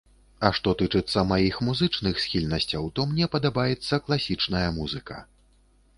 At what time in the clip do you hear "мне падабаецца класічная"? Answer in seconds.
3.15-4.65